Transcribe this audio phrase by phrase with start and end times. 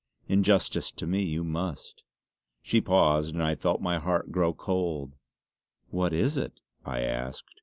[0.27, 2.01] In justice to me you must."
[2.63, 5.13] She paused and I felt my heart grow cold.
[5.91, 7.53] "What is it?" I asked.